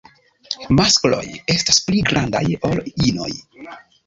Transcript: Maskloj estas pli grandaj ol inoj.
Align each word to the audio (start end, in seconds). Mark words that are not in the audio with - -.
Maskloj 0.79 1.19
estas 1.57 1.79
pli 1.91 2.01
grandaj 2.09 2.43
ol 2.71 2.83
inoj. 3.13 3.31